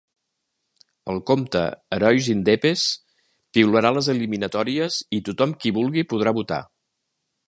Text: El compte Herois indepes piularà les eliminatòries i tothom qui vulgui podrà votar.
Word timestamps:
El 1.11 1.19
compte 1.31 1.59
Herois 1.97 2.29
indepes 2.35 2.85
piularà 3.59 3.93
les 3.99 4.09
eliminatòries 4.17 4.97
i 5.19 5.23
tothom 5.29 5.57
qui 5.63 5.75
vulgui 5.77 6.07
podrà 6.15 6.35
votar. 6.41 6.59